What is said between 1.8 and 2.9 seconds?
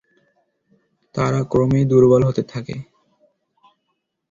দুর্বল হতে থাকে।